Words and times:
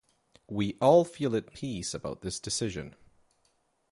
We 0.47 0.79
all 0.81 1.05
feel 1.05 1.35
at 1.35 1.53
peace 1.53 1.93
about 1.93 2.21
this 2.21 2.39
decision. 2.39 2.95